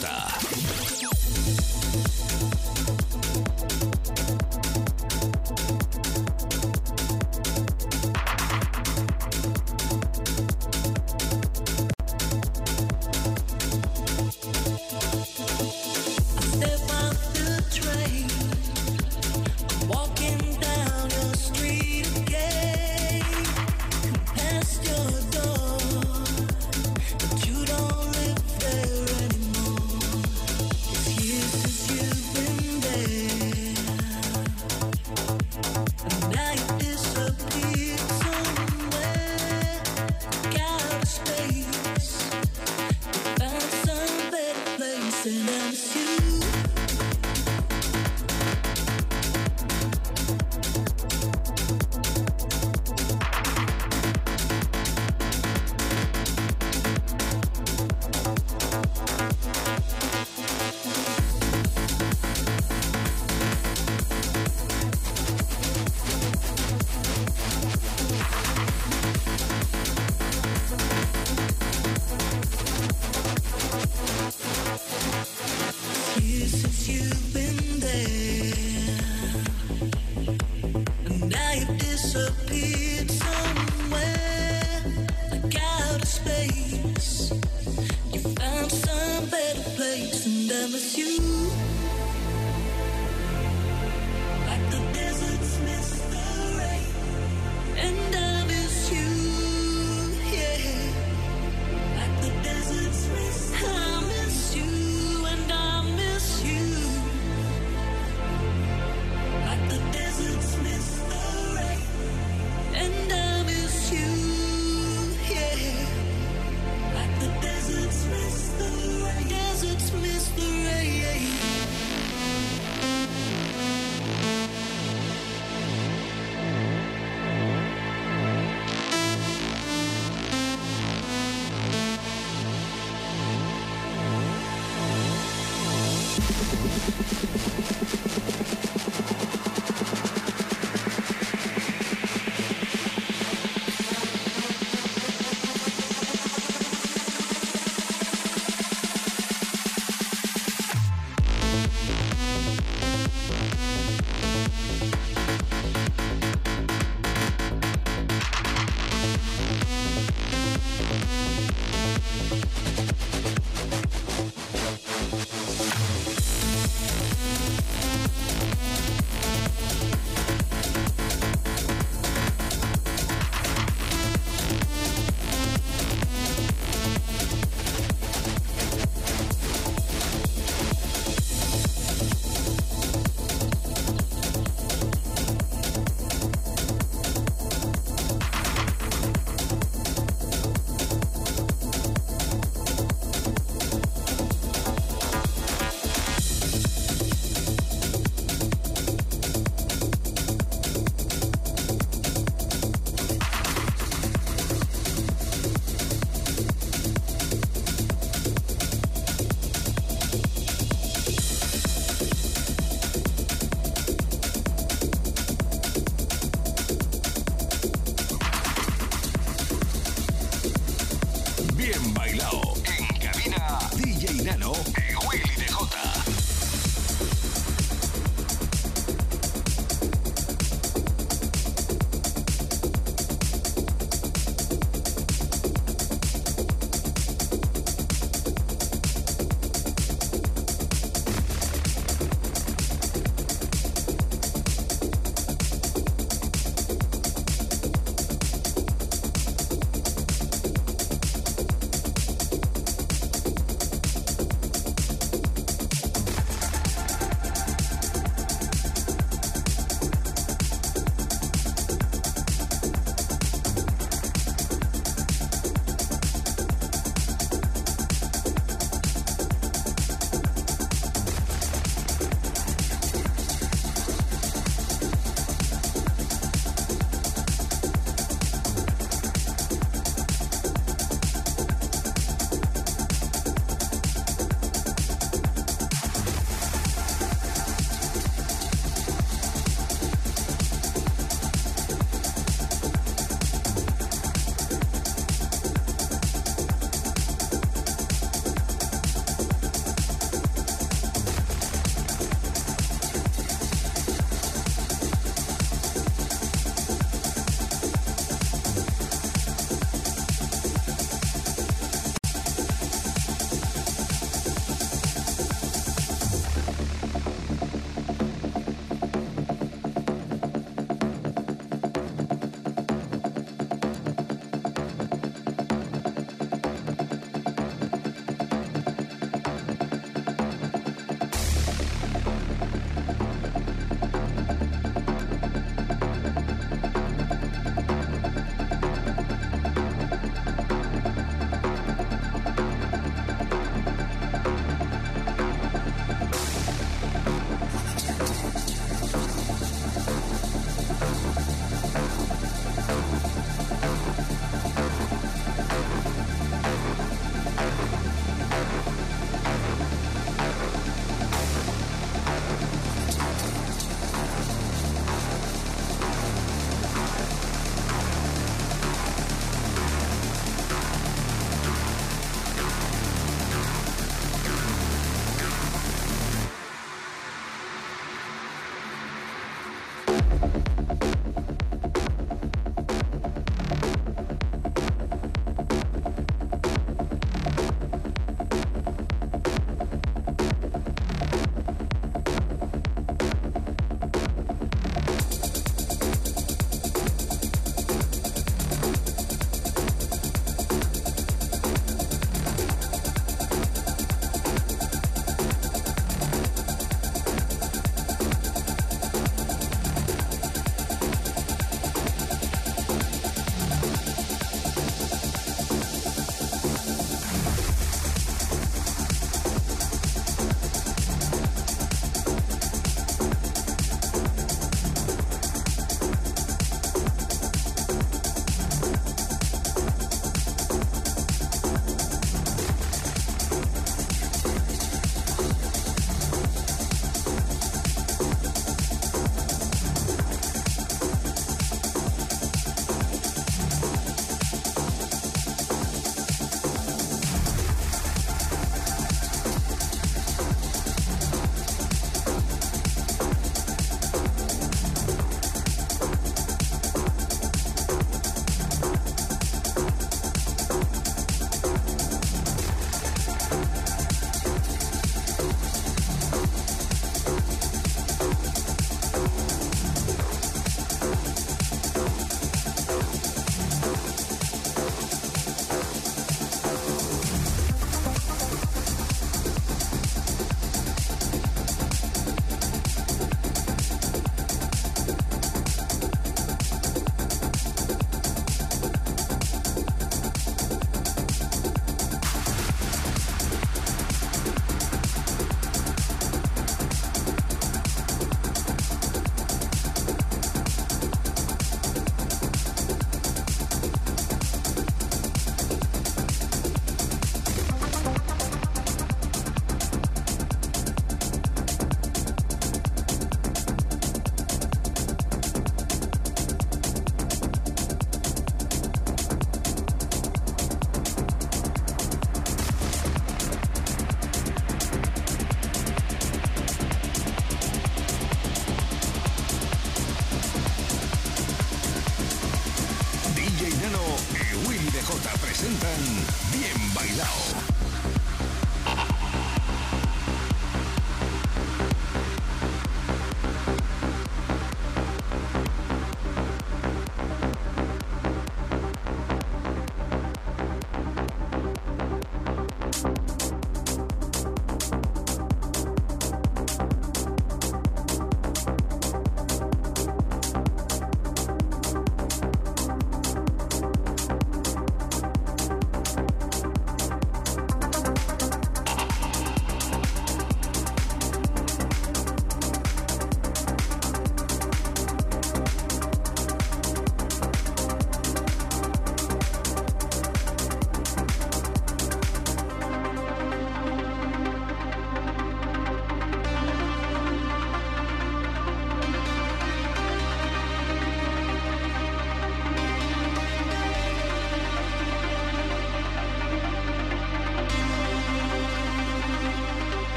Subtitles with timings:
[0.00, 0.35] Toyota.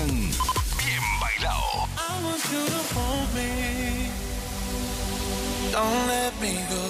[0.00, 0.30] escuchan
[0.78, 1.88] Bien Bailado.
[1.96, 4.10] I want you to hold me.
[5.72, 6.89] Don't let me go.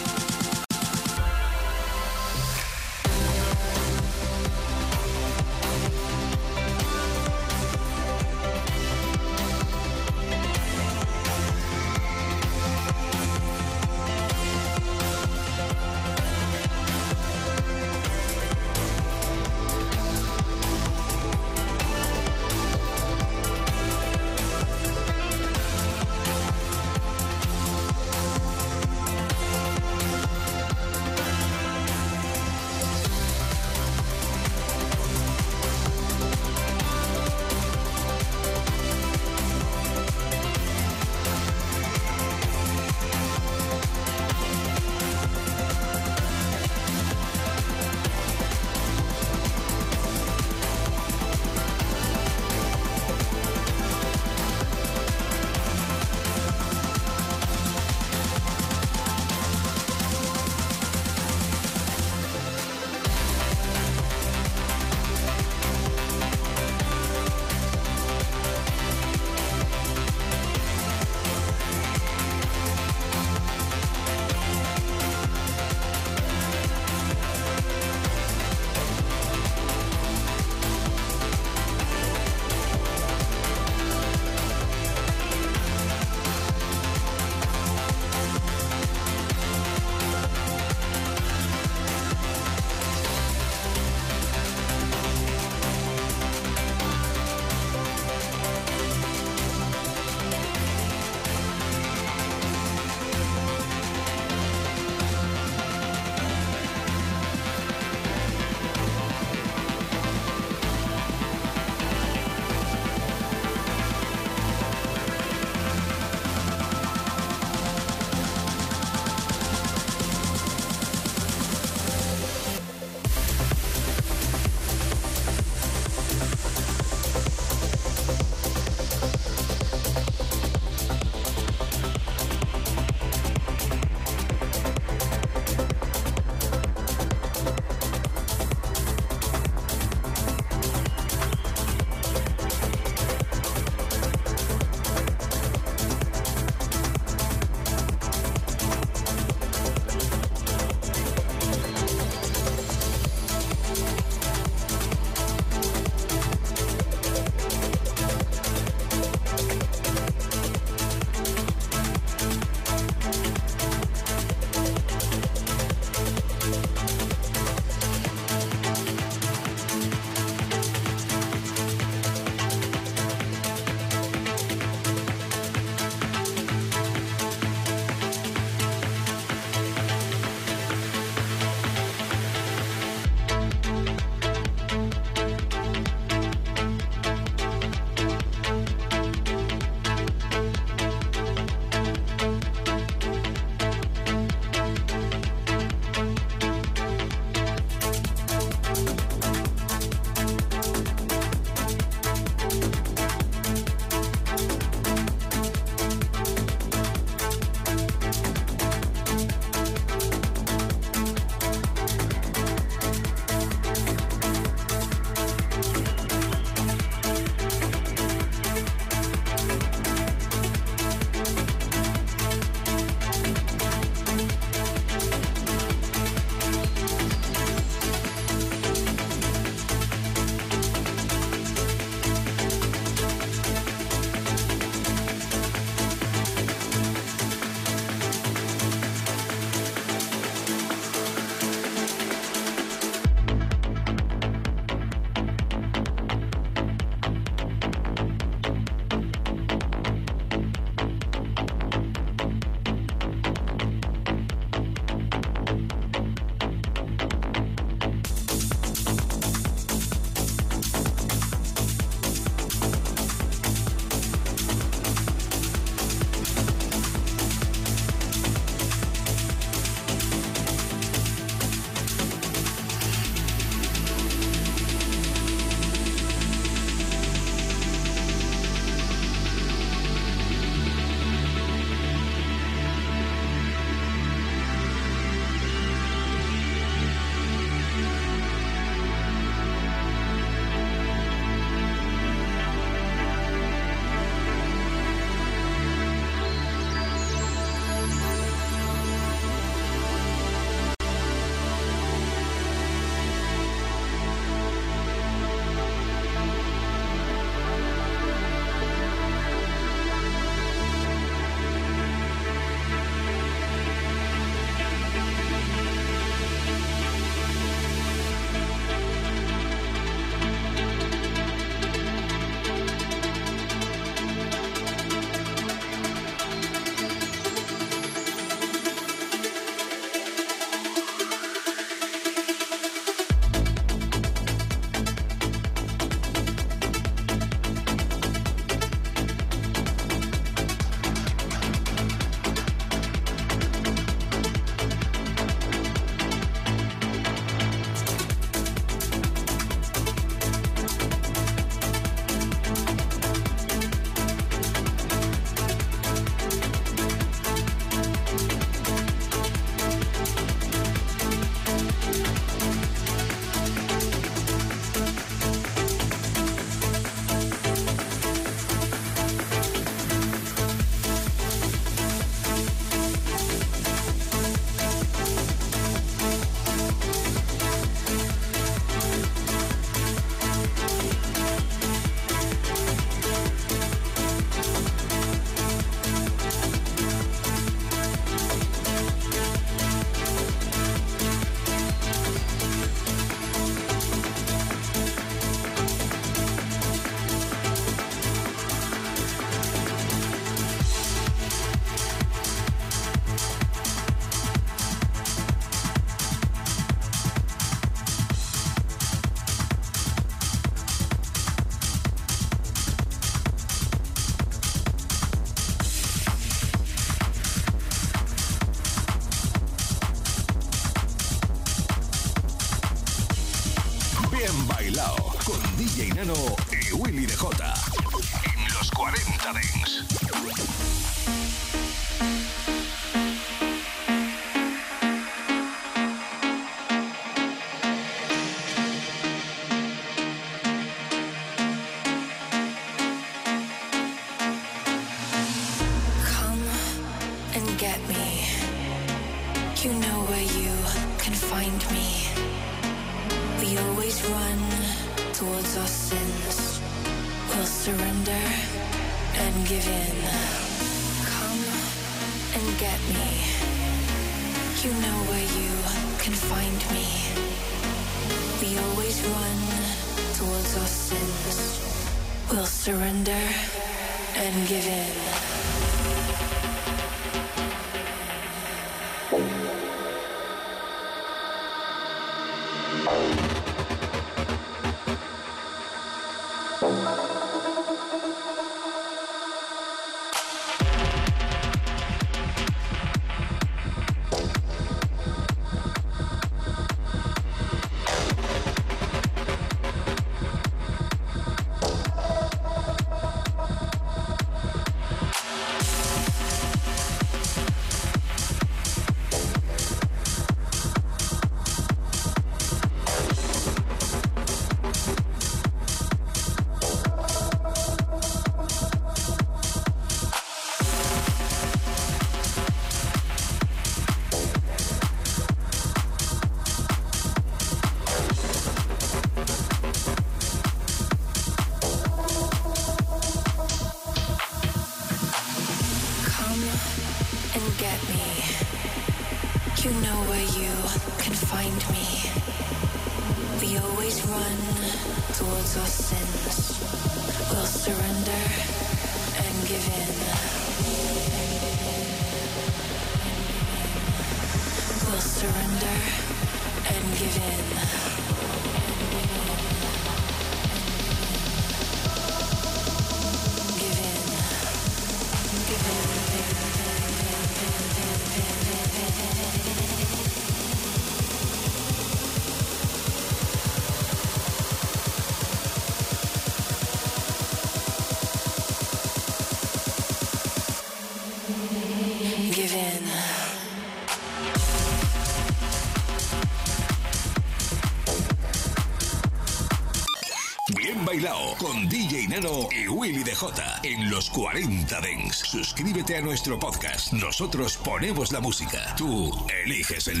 [593.62, 595.16] En los 40 Dens.
[595.18, 596.92] Suscríbete a nuestro podcast.
[596.92, 598.74] Nosotros ponemos la música.
[598.76, 599.12] Tú
[599.44, 600.00] eliges el lugar.